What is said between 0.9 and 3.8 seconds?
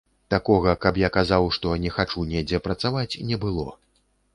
я казаў, што не хачу недзе працаваць, не было.